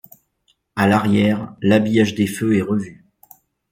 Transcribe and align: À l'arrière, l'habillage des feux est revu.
À 0.75 0.87
l'arrière, 0.87 1.53
l'habillage 1.61 2.15
des 2.15 2.25
feux 2.25 2.57
est 2.57 2.63
revu. 2.63 3.05